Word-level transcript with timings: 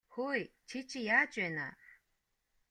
Хөөе 0.13 0.39
чи 0.69 0.79
чинь 0.89 1.07
яаж 1.17 1.31
байна 1.39 1.63
аа? 1.69 1.73